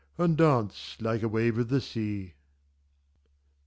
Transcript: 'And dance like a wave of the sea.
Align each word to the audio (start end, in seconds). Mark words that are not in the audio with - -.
'And 0.17 0.35
dance 0.35 0.97
like 0.99 1.21
a 1.21 1.27
wave 1.27 1.59
of 1.59 1.69
the 1.69 1.79
sea. 1.79 2.33